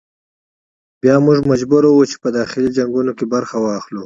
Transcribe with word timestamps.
بیا 1.01 1.15
موږ 1.25 1.37
مجبور 1.51 1.83
وو 1.87 2.09
چې 2.11 2.15
په 2.23 2.29
داخلي 2.39 2.69
جنګونو 2.77 3.11
کې 3.17 3.25
برخه 3.33 3.55
واخلو. 3.59 3.99